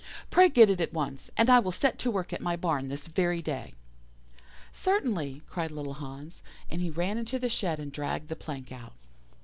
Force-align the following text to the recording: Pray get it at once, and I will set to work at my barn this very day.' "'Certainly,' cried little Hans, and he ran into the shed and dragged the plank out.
Pray 0.31 0.49
get 0.49 0.67
it 0.67 0.81
at 0.81 0.93
once, 0.93 1.29
and 1.37 1.47
I 1.47 1.59
will 1.59 1.71
set 1.71 1.99
to 1.99 2.09
work 2.09 2.33
at 2.33 2.41
my 2.41 2.55
barn 2.55 2.87
this 2.87 3.07
very 3.07 3.39
day.' 3.39 3.75
"'Certainly,' 4.71 5.43
cried 5.47 5.69
little 5.69 5.93
Hans, 5.93 6.41
and 6.71 6.81
he 6.81 6.89
ran 6.89 7.19
into 7.19 7.37
the 7.37 7.49
shed 7.49 7.79
and 7.79 7.91
dragged 7.91 8.27
the 8.27 8.35
plank 8.35 8.71
out. 8.71 8.93